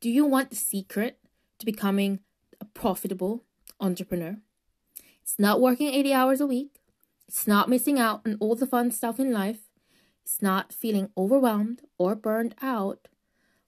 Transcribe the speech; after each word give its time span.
Do 0.00 0.08
you 0.08 0.24
want 0.24 0.48
the 0.48 0.56
secret 0.56 1.18
to 1.58 1.66
becoming 1.66 2.20
a 2.58 2.64
profitable 2.64 3.44
entrepreneur? 3.78 4.38
It's 5.20 5.38
not 5.38 5.60
working 5.60 5.92
80 5.92 6.14
hours 6.14 6.40
a 6.40 6.46
week. 6.46 6.80
It's 7.28 7.46
not 7.46 7.68
missing 7.68 7.98
out 7.98 8.22
on 8.24 8.38
all 8.40 8.54
the 8.54 8.66
fun 8.66 8.92
stuff 8.92 9.20
in 9.20 9.30
life. 9.30 9.68
It's 10.24 10.40
not 10.40 10.72
feeling 10.72 11.10
overwhelmed 11.18 11.82
or 11.98 12.14
burned 12.14 12.54
out. 12.62 13.08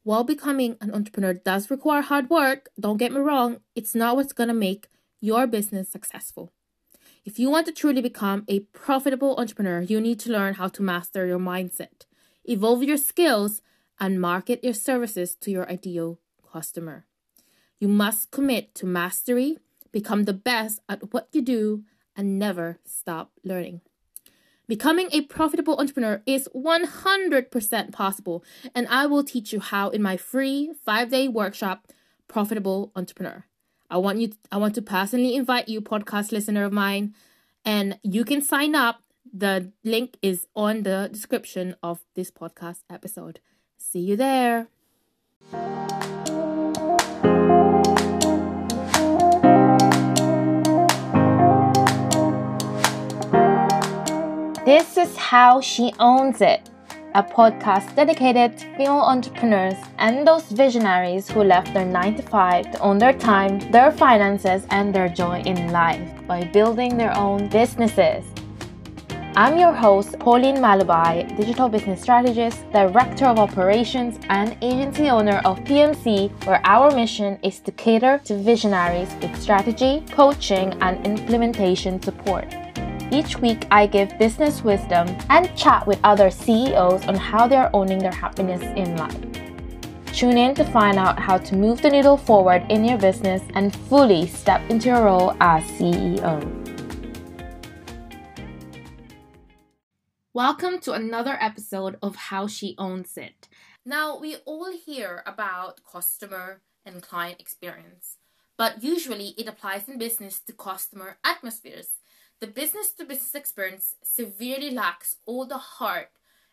While 0.05 0.25
becoming 0.25 0.79
an 0.81 0.95
entrepreneur 0.95 1.35
does 1.35 1.71
require 1.71 2.01
hard 2.01 2.31
work, 2.31 2.71
don't 2.81 2.97
get 2.97 3.13
me 3.13 3.21
wrong, 3.21 3.59
it's 3.75 3.95
not 3.95 4.17
what's 4.17 4.33
going 4.33 4.49
to 4.49 4.55
make 4.55 4.89
your 5.21 5.47
business 5.47 5.91
successful. 5.91 6.51
If 7.27 7.39
you 7.39 7.51
want 7.51 7.67
to 7.67 7.73
truly 7.73 8.01
become 8.01 8.47
a 8.49 8.61
profitable 8.73 9.37
entrepreneur, 9.37 9.83
you 9.83 10.01
need 10.01 10.19
to 10.21 10.33
learn 10.33 10.55
how 10.55 10.69
to 10.69 10.83
master 10.83 11.27
your 11.27 11.39
mindset, 11.39 12.07
evolve 12.47 12.83
your 12.83 12.97
skills, 12.97 13.61
and 14.01 14.19
market 14.19 14.65
your 14.65 14.75
services 14.75 15.37
to 15.37 15.51
your 15.51 15.71
ideal 15.71 16.19
customer. 16.53 17.07
You 17.81 17.89
must 17.89 18.31
commit 18.31 18.75
to 18.77 18.87
mastery, 18.87 19.59
become 19.91 20.25
the 20.25 20.33
best 20.33 20.81
at 20.89 21.13
what 21.13 21.29
you 21.33 21.43
do, 21.43 21.85
and 22.17 22.39
never 22.39 22.79
stop 22.85 23.33
learning. 23.43 23.81
Becoming 24.69 25.09
a 25.13 25.23
profitable 25.23 25.79
entrepreneur 25.79 26.23
is 26.25 26.49
100% 26.55 27.93
possible, 27.93 28.45
and 28.75 28.87
I 28.89 29.07
will 29.07 29.25
teach 29.25 29.53
you 29.53 29.61
how 29.61 29.89
in 29.91 30.03
my 30.03 30.17
free 30.17 30.73
five 30.85 31.11
day 31.11 31.29
workshop, 31.29 31.89
Profitable 32.29 32.93
Entrepreneur. 32.95 33.45
I 33.91 33.99
want 33.99 34.21
you 34.21 34.33
I 34.51 34.57
want 34.57 34.75
to 34.77 34.83
personally 34.83 35.35
invite 35.37 35.69
you 35.69 35.83
podcast 35.83 36.33
listener 36.33 36.65
of 36.65 36.73
mine 36.73 37.15
and 37.65 37.99
you 38.03 38.25
can 38.25 38.41
sign 38.41 38.75
up. 38.75 39.03
The 39.35 39.73
link 39.85 40.17
is 40.23 40.47
on 40.55 40.83
the 40.83 41.09
description 41.13 41.77
of 41.83 42.01
this 42.15 42.31
podcast 42.31 42.81
episode. 42.89 43.41
See 43.79 44.01
you 44.01 44.17
there. 44.17 44.69
This 54.65 54.97
is 54.97 55.17
how 55.17 55.61
she 55.61 55.93
owns 55.99 56.41
it 56.41 56.71
a 57.17 57.23
podcast 57.25 57.97
dedicated 57.97 58.57
to 58.57 58.65
female 58.77 59.03
entrepreneurs 59.03 59.75
and 59.99 60.25
those 60.25 60.45
visionaries 60.53 61.29
who 61.29 61.43
left 61.43 61.75
their 61.75 61.85
9 61.85 62.15
to 62.15 62.23
5 62.23 62.71
to 62.71 62.79
own 62.79 62.99
their 62.99 63.13
time, 63.13 63.59
their 63.73 63.91
finances, 63.91 64.65
and 64.71 64.95
their 64.95 65.09
joy 65.09 65.43
in 65.47 65.73
life 65.73 66.09
by 66.29 66.45
building 66.45 66.97
their 66.97 67.13
own 67.19 67.49
businesses. 67.49 68.25
I'm 69.35 69.59
your 69.59 69.73
host, 69.73 70.17
Pauline 70.21 70.59
Malubay, 70.59 71.37
digital 71.37 71.69
business 71.69 72.01
strategist, 72.01 72.63
director 72.71 73.25
of 73.25 73.41
operations, 73.41 74.21
and 74.29 74.57
agency 74.63 75.11
owner 75.11 75.43
of 75.45 75.59
PMC, 75.65 76.31
where 76.47 76.61
our 76.65 76.95
mission 76.95 77.37
is 77.43 77.59
to 77.59 77.73
cater 77.73 78.21
to 78.27 78.39
visionaries 78.39 79.13
with 79.21 79.37
strategy, 79.43 80.05
coaching, 80.13 80.73
and 80.81 81.05
implementation 81.05 82.01
support. 82.01 82.62
Each 83.13 83.37
week, 83.37 83.67
I 83.71 83.87
give 83.87 84.19
business 84.19 84.65
wisdom 84.65 85.07
and 85.29 85.55
chat 85.55 85.87
with 85.87 86.01
other 86.03 86.31
CEOs 86.31 87.05
on 87.05 87.15
how 87.15 87.47
they 87.47 87.57
are 87.57 87.69
owning 87.75 87.99
their 87.99 88.11
happiness 88.11 88.63
in 88.63 88.97
life. 88.97 90.15
Tune 90.15 90.39
in 90.39 90.55
to 90.55 90.65
find 90.65 90.97
out 90.97 91.19
how 91.19 91.37
to 91.37 91.55
move 91.55 91.83
the 91.83 91.91
needle 91.91 92.17
forward 92.17 92.65
in 92.71 92.87
your 92.87 92.97
business 92.97 93.43
and 93.53 93.77
fully 93.77 94.27
step 94.27 94.63
into 94.71 94.89
your 94.89 95.05
role 95.05 95.37
as 95.43 95.63
CEO. 95.73 96.41
Welcome 100.33 100.79
to 100.81 100.95
another 100.95 101.37
episode 101.39 101.99
of 102.03 102.17
How 102.17 102.47
She 102.47 102.75
Owns 102.79 103.19
It. 103.19 103.47
Now, 103.85 104.19
we 104.19 104.37
all 104.47 104.73
hear 104.73 105.23
about 105.27 105.83
customer 105.85 106.63
and 106.87 107.03
client 107.03 107.43
experience, 107.43 108.17
but 108.57 108.83
usually 108.83 109.35
it 109.37 109.47
applies 109.47 109.87
in 109.87 109.99
business 109.99 110.41
to 110.41 110.55
customer 110.55 111.19
atmospheres 111.23 111.89
the 112.43 112.49
business 112.49 112.91
to 112.91 113.05
business 113.05 113.37
experience 113.37 113.95
severely 114.03 114.69
lacks 114.69 115.15
all 115.27 115.47
the 115.47 115.59
heart 115.79 116.11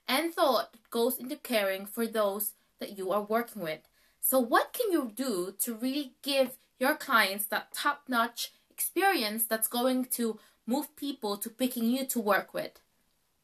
and 0.08 0.32
thought 0.32 0.72
that 0.72 0.92
goes 0.92 1.18
into 1.18 1.36
caring 1.36 1.88
for 1.88 2.06
those 2.06 2.52
that 2.80 2.96
you 2.96 3.12
are 3.12 3.24
working 3.24 3.64
with. 3.64 3.80
So, 4.22 4.40
what 4.40 4.72
can 4.72 4.92
you 4.92 5.12
do 5.16 5.56
to 5.58 5.74
really 5.74 6.14
give 6.22 6.58
your 6.80 6.94
clients 6.94 7.48
that 7.48 7.74
top 7.74 8.04
notch 8.08 8.52
experience 8.70 9.46
that's 9.46 9.68
going 9.68 10.06
to 10.18 10.38
move 10.68 10.96
people 10.96 11.38
to 11.38 11.50
picking 11.50 11.86
you 11.86 12.06
to 12.06 12.20
work 12.20 12.54
with? 12.54 12.80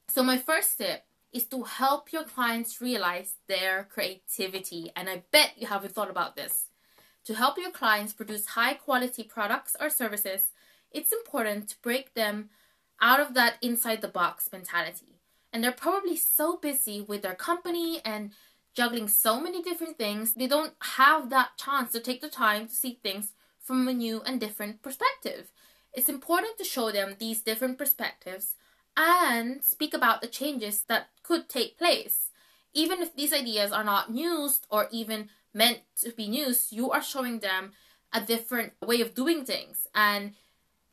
So, 0.08 0.22
my 0.22 0.38
first 0.38 0.78
tip 0.78 1.04
is 1.34 1.46
to 1.46 1.64
help 1.64 2.14
your 2.14 2.26
clients 2.26 2.80
realize 2.80 3.38
their 3.48 3.88
creativity. 3.92 4.92
And 4.96 5.10
I 5.10 5.24
bet 5.32 5.54
you 5.58 5.66
haven't 5.66 5.96
thought 5.96 6.12
about 6.12 6.36
this. 6.36 6.66
To 7.24 7.34
help 7.34 7.58
your 7.58 7.72
clients 7.72 8.14
produce 8.14 8.50
high 8.50 8.76
quality 8.76 9.24
products 9.24 9.76
or 9.80 9.90
services 9.90 10.52
it's 10.96 11.12
important 11.12 11.70
to 11.70 11.76
break 11.82 12.14
them 12.14 12.50
out 13.02 13.20
of 13.20 13.34
that 13.34 13.58
inside 13.62 14.02
the 14.02 14.08
box 14.08 14.50
mentality. 14.52 15.20
And 15.52 15.64
they're 15.64 15.72
probably 15.72 16.16
so 16.16 16.58
busy 16.58 17.02
with 17.02 17.22
their 17.22 17.36
company 17.36 18.02
and 18.04 18.32
juggling 18.76 19.08
so 19.08 19.40
many 19.40 19.62
different 19.62 19.98
things, 19.98 20.34
they 20.34 20.48
don't 20.48 20.74
have 20.82 21.30
that 21.30 21.58
chance 21.58 21.92
to 21.94 22.00
take 22.00 22.22
the 22.22 22.30
time 22.30 22.68
to 22.68 22.74
see 22.74 23.00
things 23.02 23.32
from 23.62 23.88
a 23.88 23.94
new 23.94 24.22
and 24.26 24.40
different 24.40 24.82
perspective. 24.82 25.52
It's 25.94 26.10
important 26.10 26.58
to 26.58 26.64
show 26.66 26.92
them 26.92 27.16
these 27.18 27.42
different 27.42 27.78
perspectives 27.78 28.56
and 28.98 29.64
speak 29.64 29.94
about 29.94 30.22
the 30.22 30.28
changes 30.28 30.84
that 30.88 31.08
could 31.24 31.50
take 31.50 31.78
place. 31.78 32.30
Even 32.74 33.02
if 33.02 33.16
these 33.16 33.34
ideas 33.34 33.72
are 33.72 33.84
not 33.84 34.12
used 34.12 34.68
or 34.70 34.88
even 34.92 35.30
meant 35.54 35.80
to 36.02 36.12
be 36.12 36.24
used, 36.24 36.74
you 36.74 36.92
are 36.92 37.02
showing 37.02 37.40
them 37.40 37.72
a 38.14 38.22
different 38.22 38.74
way 38.86 39.00
of 39.00 39.16
doing 39.16 39.46
things. 39.46 39.88
And 39.96 40.34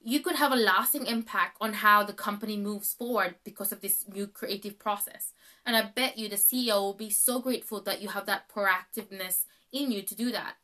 you 0.05 0.21
could 0.21 0.37
have 0.37 0.53
a 0.53 0.57
lasting 0.57 1.07
impact 1.07 1.57
on 1.61 1.75
how 1.75 2.03
the 2.03 2.13
company 2.13 2.57
moves 2.57 2.93
forward 2.93 3.37
because 3.45 3.73
of 3.73 3.81
this 3.81 4.05
new 4.09 4.27
creative 4.27 4.79
process. 4.79 5.33
And 5.65 5.77
I 5.77 5.83
bet 5.83 6.19
you 6.19 6.29
the 6.29 6.37
CEO 6.37 6.81
will 6.81 6.95
be 6.95 7.11
so 7.11 7.41
grateful 7.41 7.81
that 7.83 8.03
you 8.03 8.09
have 8.09 8.27
that 8.27 8.49
proactiveness 8.49 9.45
in 9.73 9.93
you 9.93 10.03
to 10.03 10.15
do 10.15 10.33
that. 10.33 10.55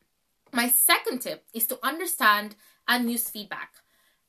My 0.51 0.67
second 0.67 1.19
tip 1.19 1.45
is 1.53 1.67
to 1.67 1.79
understand 1.83 2.55
and 2.87 3.09
use 3.09 3.29
feedback. 3.29 3.75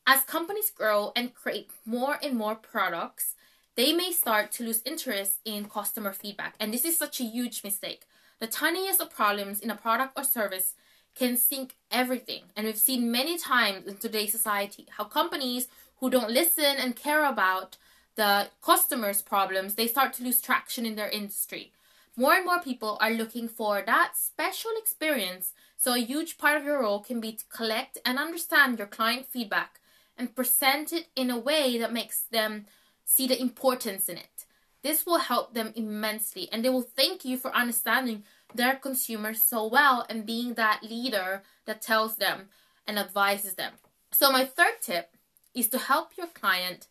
As 0.06 0.22
companies 0.22 0.71
grow 0.71 1.12
and 1.16 1.34
create 1.34 1.71
more 1.84 2.19
and 2.22 2.37
more 2.37 2.54
products, 2.54 3.34
they 3.77 3.92
may 3.92 4.12
start 4.12 4.53
to 4.53 4.65
lose 4.65 4.82
interest 4.84 5.38
in 5.44 5.69
customer 5.69 6.12
feedback. 6.12 6.54
And 6.60 6.72
this 6.72 6.84
is 6.84 6.98
such 6.98 7.21
a 7.21 7.25
huge 7.25 7.65
mistake. 7.65 8.04
The 8.38 8.47
tiniest 8.47 9.00
of 9.00 9.10
problems 9.10 9.60
in 9.60 9.71
a 9.71 9.77
product 9.77 10.12
or 10.16 10.25
service 10.25 10.75
can 11.20 11.36
sink 11.36 11.75
everything. 11.91 12.44
And 12.56 12.64
we've 12.64 12.78
seen 12.78 13.12
many 13.12 13.36
times 13.36 13.86
in 13.86 13.98
today's 13.98 14.32
society 14.32 14.86
how 14.97 15.04
companies 15.04 15.69
who 15.98 16.08
don't 16.08 16.31
listen 16.31 16.76
and 16.78 16.97
care 16.97 17.26
about 17.26 17.76
the 18.16 18.48
customers' 18.62 19.20
problems, 19.20 19.75
they 19.75 19.86
start 19.86 20.14
to 20.14 20.25
lose 20.25 20.41
traction 20.41 20.86
in 20.86 20.97
their 20.97 21.10
industry. 21.10 21.72
More 22.16 22.32
and 22.32 22.47
more 22.47 22.62
people 22.62 22.97
are 23.03 23.10
looking 23.10 23.48
for 23.48 23.82
that 23.84 24.12
special 24.16 24.70
experience. 24.78 25.53
So, 25.76 25.92
a 25.92 25.98
huge 25.98 26.38
part 26.38 26.56
of 26.56 26.64
your 26.64 26.80
role 26.80 27.00
can 27.00 27.20
be 27.20 27.32
to 27.32 27.44
collect 27.54 27.98
and 28.06 28.19
understand 28.19 28.78
your 28.78 28.88
client 28.88 29.26
feedback 29.26 29.78
and 30.16 30.34
present 30.34 30.91
it 30.91 31.09
in 31.14 31.30
a 31.30 31.38
way 31.38 31.76
that 31.76 31.92
makes 31.92 32.22
them 32.22 32.64
see 33.04 33.26
the 33.26 33.41
importance 33.41 34.09
in 34.09 34.16
it. 34.16 34.47
This 34.82 35.04
will 35.04 35.19
help 35.19 35.53
them 35.53 35.75
immensely 35.76 36.48
and 36.50 36.64
they 36.64 36.70
will 36.70 36.91
thank 37.00 37.26
you 37.26 37.36
for 37.36 37.54
understanding 37.54 38.25
their 38.55 38.77
consumers 38.77 39.43
so 39.43 39.66
well 39.66 40.06
and 40.09 40.27
being 40.27 40.55
that 40.55 40.83
leader 40.83 41.43
that 41.66 41.83
tells 41.83 42.16
them 42.16 42.49
and 42.87 42.99
advises 42.99 43.55
them. 43.55 43.75
So, 44.12 44.31
my 44.33 44.44
third 44.44 44.81
tip 44.81 45.16
is 45.55 45.69
to 45.69 45.78
help 45.78 46.16
your 46.16 46.27
client 46.27 46.87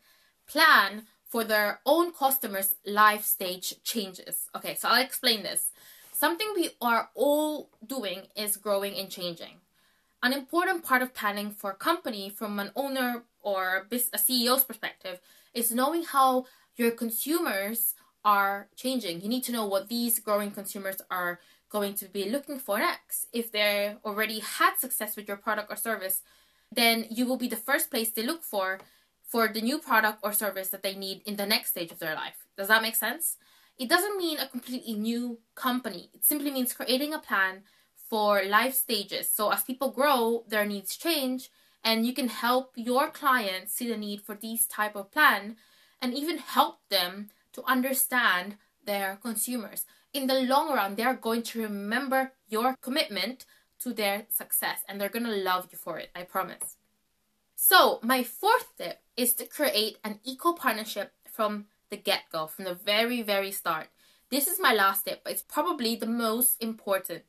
plan 0.48 1.03
for 1.28 1.44
their 1.44 1.80
own 1.86 2.12
customers' 2.12 2.75
life 2.86 3.24
stage 3.24 3.75
changes. 3.84 4.48
Okay, 4.56 4.75
so 4.75 4.90
I'll 4.90 5.03
explain 5.03 5.44
this. 5.44 5.72
Something 6.12 6.48
we 6.56 6.72
are 6.81 7.09
all 7.16 7.69
doing 7.86 8.24
is 8.36 8.58
growing 8.58 8.95
and 8.95 9.10
changing. 9.10 9.62
An 10.22 10.33
important 10.33 10.83
part 10.83 11.01
of 11.01 11.13
planning 11.13 11.51
for 11.51 11.72
a 11.72 11.75
company 11.75 12.30
from 12.30 12.60
an 12.60 12.72
owner 12.75 13.24
or 13.42 13.88
a 13.89 13.95
CEO's 13.95 14.66
perspective 14.66 15.22
is 15.54 15.72
knowing 15.72 16.04
how 16.04 16.45
your 16.75 16.92
consumers 16.92 17.94
are 18.25 18.68
changing. 18.75 19.22
You 19.22 19.30
need 19.30 19.44
to 19.45 19.51
know 19.51 19.66
what 19.66 19.88
these 19.88 20.19
growing 20.19 20.51
consumers 20.51 20.98
are 21.10 21.39
going 21.69 21.94
to 21.95 22.06
be 22.06 22.30
looking 22.30 22.60
for 22.60 22.80
next. 22.80 23.27
If 23.31 23.51
they 23.51 23.95
already 24.04 24.39
had 24.39 24.75
success 24.77 25.16
with 25.16 25.27
your 25.27 25.38
product 25.38 25.71
or 25.71 25.75
service, 25.75 26.21
then 26.71 27.06
you 27.10 27.25
will 27.25 27.38
be 27.38 27.48
the 27.48 27.56
first 27.56 27.89
place 27.89 28.10
they 28.12 28.24
look 28.24 28.44
for 28.44 28.80
for 29.24 29.48
the 29.48 29.62
new 29.62 29.77
product 29.77 30.19
or 30.24 30.33
service 30.33 30.69
that 30.69 30.81
they 30.81 30.95
need 30.95 31.21
in 31.25 31.36
the 31.36 31.45
next 31.45 31.69
stage 31.71 31.92
of 31.92 32.00
their 32.00 32.16
life. 32.16 32.48
Does 32.57 32.68
that 32.68 32.81
make 32.81 32.95
sense? 32.95 33.38
It 33.77 33.88
doesn't 33.88 34.18
mean 34.18 34.39
a 34.39 34.48
completely 34.48 34.94
new 34.94 35.39
company. 35.56 36.10
It 36.13 36.25
simply 36.25 36.51
means 36.51 36.74
creating 36.74 37.13
a 37.13 37.19
plan 37.19 37.62
for 38.10 38.44
life 38.44 38.74
stages. 38.74 39.30
So 39.30 39.51
as 39.51 39.63
people 39.63 39.92
grow, 39.92 40.44
their 40.48 40.66
needs 40.66 40.98
change 40.98 41.50
and 41.83 42.06
you 42.06 42.13
can 42.13 42.27
help 42.27 42.74
your 42.75 43.10
clients 43.10 43.74
see 43.74 43.88
the 43.88 43.98
need 43.98 44.21
for 44.21 44.36
these 44.36 44.66
type 44.66 44.95
of 44.95 45.12
plan 45.12 45.56
and 46.01 46.13
even 46.13 46.39
help 46.39 46.80
them 46.89 47.30
to 47.54 47.63
understand 47.66 48.57
their 48.83 49.19
consumers. 49.21 49.86
In 50.13 50.27
the 50.27 50.41
long 50.41 50.73
run, 50.73 50.95
they're 50.95 51.13
going 51.13 51.44
to 51.44 51.61
remember 51.61 52.33
your 52.47 52.75
commitment 52.81 53.45
to 53.79 53.94
their 53.94 54.25
success 54.29 54.79
and 54.88 55.00
they're 55.00 55.09
gonna 55.09 55.35
love 55.35 55.67
you 55.71 55.77
for 55.77 56.00
it, 56.00 56.09
I 56.15 56.23
promise. 56.23 56.77
So, 57.56 58.00
my 58.01 58.23
fourth 58.23 58.75
tip 58.77 59.01
is 59.17 59.33
to 59.35 59.45
create 59.45 59.97
an 60.03 60.19
equal 60.23 60.53
partnership 60.53 61.11
from 61.29 61.65
the 61.89 61.97
get 61.97 62.23
go, 62.31 62.47
from 62.47 62.65
the 62.65 62.73
very, 62.73 63.21
very 63.21 63.51
start. 63.51 63.88
This 64.29 64.47
is 64.47 64.59
my 64.59 64.73
last 64.73 65.06
tip, 65.06 65.23
but 65.23 65.33
it's 65.33 65.41
probably 65.41 65.95
the 65.95 66.06
most 66.06 66.61
important. 66.61 67.23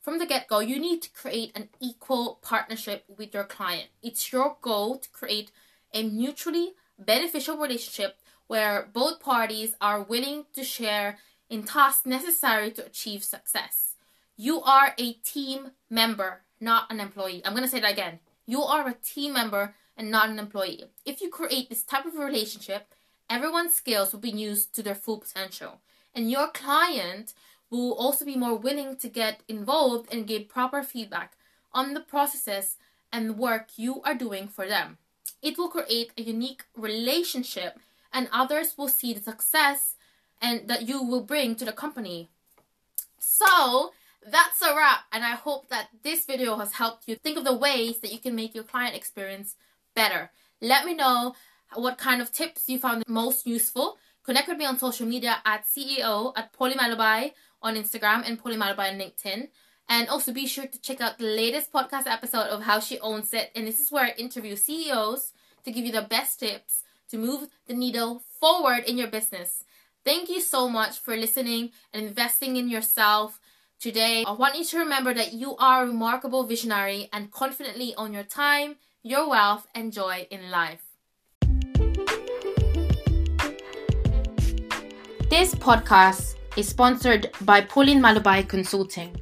From 0.00 0.18
the 0.18 0.26
get 0.26 0.48
go, 0.48 0.60
you 0.60 0.78
need 0.78 1.02
to 1.02 1.10
create 1.10 1.52
an 1.54 1.70
equal 1.80 2.38
partnership 2.42 3.04
with 3.08 3.32
your 3.34 3.44
client. 3.44 3.88
It's 4.02 4.32
your 4.32 4.56
goal 4.60 4.98
to 4.98 5.10
create 5.10 5.50
a 5.92 6.02
mutually 6.02 6.74
beneficial 6.98 7.56
relationship 7.56 8.18
where 8.46 8.88
both 8.92 9.20
parties 9.20 9.74
are 9.80 10.02
willing 10.02 10.44
to 10.52 10.62
share 10.62 11.18
in 11.54 11.62
tasks 11.62 12.04
necessary 12.04 12.68
to 12.72 12.84
achieve 12.84 13.22
success. 13.22 13.94
You 14.36 14.60
are 14.62 14.92
a 14.98 15.12
team 15.12 15.70
member, 15.88 16.40
not 16.60 16.90
an 16.90 16.98
employee. 16.98 17.42
I'm 17.44 17.52
going 17.52 17.62
to 17.62 17.70
say 17.70 17.78
that 17.78 17.92
again. 17.92 18.18
You 18.44 18.62
are 18.62 18.88
a 18.88 18.94
team 18.94 19.34
member 19.34 19.76
and 19.96 20.10
not 20.10 20.28
an 20.30 20.40
employee. 20.40 20.86
If 21.04 21.20
you 21.22 21.30
create 21.30 21.68
this 21.68 21.84
type 21.84 22.06
of 22.06 22.16
relationship, 22.16 22.92
everyone's 23.30 23.72
skills 23.72 24.12
will 24.12 24.18
be 24.18 24.32
used 24.32 24.74
to 24.74 24.82
their 24.82 24.96
full 24.96 25.18
potential. 25.18 25.80
And 26.12 26.28
your 26.28 26.48
client 26.48 27.34
will 27.70 27.92
also 27.94 28.24
be 28.24 28.36
more 28.36 28.56
willing 28.56 28.96
to 28.96 29.08
get 29.08 29.44
involved 29.46 30.12
and 30.12 30.26
give 30.26 30.48
proper 30.48 30.82
feedback 30.82 31.36
on 31.72 31.94
the 31.94 32.00
processes 32.00 32.78
and 33.12 33.38
work 33.38 33.68
you 33.76 34.02
are 34.02 34.16
doing 34.16 34.48
for 34.48 34.66
them. 34.66 34.98
It 35.40 35.56
will 35.56 35.68
create 35.68 36.10
a 36.18 36.22
unique 36.22 36.64
relationship 36.76 37.78
and 38.12 38.28
others 38.32 38.74
will 38.76 38.88
see 38.88 39.14
the 39.14 39.20
success 39.20 39.93
and 40.44 40.68
that 40.68 40.86
you 40.88 41.02
will 41.02 41.22
bring 41.22 41.56
to 41.56 41.64
the 41.64 41.72
company. 41.72 42.28
So, 43.18 43.92
that's 44.36 44.60
a 44.62 44.74
wrap 44.76 45.04
and 45.12 45.22
I 45.24 45.34
hope 45.46 45.68
that 45.68 45.88
this 46.02 46.24
video 46.24 46.56
has 46.56 46.72
helped 46.72 47.08
you 47.08 47.14
think 47.16 47.36
of 47.36 47.44
the 47.44 47.60
ways 47.66 47.98
that 48.00 48.12
you 48.12 48.18
can 48.18 48.34
make 48.34 48.54
your 48.54 48.64
client 48.64 48.94
experience 48.94 49.56
better. 49.94 50.30
Let 50.60 50.86
me 50.86 50.94
know 50.94 51.34
what 51.74 51.98
kind 51.98 52.20
of 52.22 52.32
tips 52.32 52.68
you 52.68 52.78
found 52.78 53.04
most 53.06 53.46
useful. 53.46 53.98
Connect 54.22 54.48
with 54.48 54.58
me 54.58 54.64
on 54.64 54.78
social 54.78 55.06
media 55.06 55.36
at 55.44 55.64
CEO 55.66 56.32
at 56.36 56.52
Pauline 56.52 56.78
Malubay 56.78 57.32
on 57.62 57.76
Instagram 57.76 58.26
and 58.26 58.38
Pauline 58.38 58.60
Malubay 58.60 58.92
on 58.92 58.98
LinkedIn. 58.98 59.48
And 59.88 60.08
also 60.08 60.32
be 60.32 60.46
sure 60.46 60.66
to 60.66 60.80
check 60.80 61.02
out 61.02 61.18
the 61.18 61.24
latest 61.24 61.70
podcast 61.70 62.06
episode 62.06 62.48
of 62.48 62.62
How 62.62 62.80
She 62.80 62.98
Owns 63.00 63.34
It. 63.34 63.50
And 63.54 63.66
this 63.66 63.80
is 63.80 63.92
where 63.92 64.06
I 64.06 64.14
interview 64.16 64.56
CEOs 64.56 65.32
to 65.64 65.70
give 65.70 65.84
you 65.84 65.92
the 65.92 66.08
best 66.16 66.40
tips 66.40 66.82
to 67.10 67.18
move 67.18 67.48
the 67.66 67.74
needle 67.74 68.22
forward 68.40 68.84
in 68.84 68.96
your 68.96 69.08
business. 69.08 69.64
Thank 70.04 70.28
you 70.28 70.42
so 70.42 70.68
much 70.68 70.98
for 70.98 71.16
listening 71.16 71.70
and 71.94 72.06
investing 72.06 72.56
in 72.56 72.68
yourself. 72.68 73.40
Today, 73.80 74.22
I 74.26 74.32
want 74.32 74.54
you 74.54 74.62
to 74.62 74.78
remember 74.80 75.14
that 75.14 75.32
you 75.32 75.56
are 75.56 75.82
a 75.82 75.86
remarkable 75.86 76.44
visionary 76.44 77.08
and 77.10 77.30
confidently 77.32 77.94
own 77.96 78.12
your 78.12 78.22
time, 78.22 78.76
your 79.02 79.26
wealth, 79.30 79.66
and 79.74 79.94
joy 79.94 80.26
in 80.30 80.50
life. 80.50 80.82
This 85.30 85.54
podcast 85.54 86.34
is 86.58 86.68
sponsored 86.68 87.30
by 87.40 87.62
Pauline 87.62 88.02
Malubay 88.02 88.46
Consulting. 88.46 89.16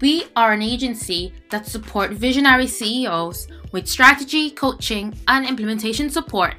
We 0.00 0.24
are 0.34 0.52
an 0.52 0.60
agency 0.60 1.32
that 1.50 1.66
support 1.66 2.10
visionary 2.10 2.66
CEOs 2.66 3.46
with 3.70 3.86
strategy, 3.86 4.50
coaching, 4.50 5.16
and 5.28 5.46
implementation 5.46 6.10
support. 6.10 6.56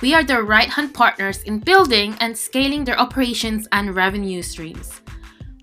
We 0.00 0.14
are 0.14 0.22
their 0.22 0.44
right 0.44 0.68
hand 0.68 0.94
partners 0.94 1.42
in 1.42 1.58
building 1.58 2.14
and 2.20 2.38
scaling 2.38 2.84
their 2.84 2.98
operations 3.00 3.66
and 3.72 3.96
revenue 3.96 4.42
streams. 4.42 5.00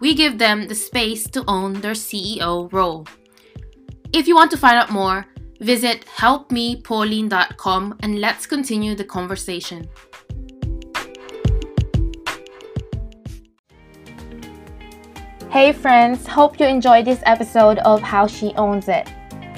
We 0.01 0.13
give 0.13 0.37
them 0.37 0.67
the 0.67 0.75
space 0.75 1.23
to 1.29 1.45
own 1.47 1.79
their 1.79 1.93
CEO 1.93 2.71
role. 2.73 3.07
If 4.11 4.27
you 4.27 4.35
want 4.35 4.51
to 4.51 4.57
find 4.57 4.77
out 4.77 4.91
more, 4.91 5.25
visit 5.61 6.05
helpmepauline.com 6.05 7.97
and 8.01 8.19
let's 8.19 8.45
continue 8.45 8.93
the 8.93 9.05
conversation. 9.05 9.87
Hey 15.49 15.71
friends, 15.71 16.27
hope 16.27 16.59
you 16.59 16.65
enjoyed 16.65 17.05
this 17.05 17.21
episode 17.25 17.77
of 17.79 18.01
How 18.01 18.27
She 18.27 18.53
Owns 18.55 18.89
It. 18.89 19.07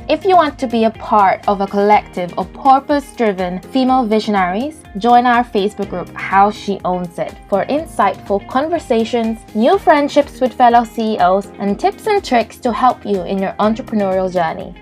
If 0.09 0.23
you 0.23 0.37
want 0.37 0.57
to 0.59 0.67
be 0.67 0.85
a 0.85 0.89
part 0.91 1.45
of 1.49 1.59
a 1.59 1.67
collective 1.67 2.33
of 2.39 2.53
purpose 2.53 3.13
driven 3.13 3.59
female 3.73 4.05
visionaries, 4.05 4.81
join 4.99 5.25
our 5.25 5.43
Facebook 5.43 5.89
group 5.89 6.07
How 6.15 6.49
She 6.49 6.79
Owns 6.85 7.19
It 7.19 7.35
for 7.49 7.65
insightful 7.65 8.47
conversations, 8.47 9.39
new 9.53 9.77
friendships 9.77 10.39
with 10.39 10.53
fellow 10.53 10.85
CEOs, 10.85 11.47
and 11.59 11.77
tips 11.77 12.07
and 12.07 12.23
tricks 12.23 12.55
to 12.59 12.71
help 12.71 13.05
you 13.05 13.23
in 13.23 13.37
your 13.37 13.51
entrepreneurial 13.59 14.31
journey. 14.31 14.73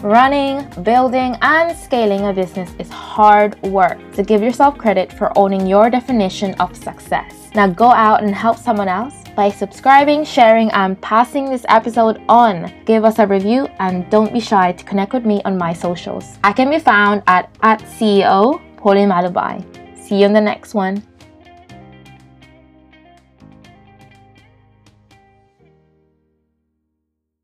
Running, 0.00 0.66
building, 0.82 1.36
and 1.42 1.76
scaling 1.76 2.24
a 2.28 2.32
business 2.32 2.72
is 2.78 2.88
hard 2.88 3.60
work, 3.60 3.98
so 4.14 4.24
give 4.24 4.42
yourself 4.42 4.78
credit 4.78 5.12
for 5.12 5.36
owning 5.38 5.66
your 5.66 5.90
definition 5.90 6.54
of 6.54 6.74
success. 6.74 7.50
Now 7.54 7.66
go 7.66 7.90
out 7.90 8.22
and 8.22 8.34
help 8.34 8.56
someone 8.56 8.88
else 8.88 9.21
by 9.34 9.50
subscribing, 9.50 10.24
sharing, 10.24 10.70
and 10.70 11.00
passing 11.00 11.50
this 11.50 11.64
episode 11.68 12.20
on. 12.28 12.72
Give 12.84 13.04
us 13.04 13.18
a 13.18 13.26
review 13.26 13.68
and 13.78 14.08
don't 14.10 14.32
be 14.32 14.40
shy 14.40 14.72
to 14.72 14.84
connect 14.84 15.12
with 15.12 15.24
me 15.24 15.42
on 15.44 15.58
my 15.58 15.72
socials. 15.72 16.38
I 16.44 16.52
can 16.52 16.70
be 16.70 16.78
found 16.78 17.22
at, 17.26 17.50
at 17.62 17.80
CEO 17.82 18.60
Pauline 18.76 19.08
Malubay. 19.08 19.64
See 19.96 20.20
you 20.20 20.26
in 20.26 20.32
the 20.32 20.40
next 20.40 20.74
one. 20.74 21.02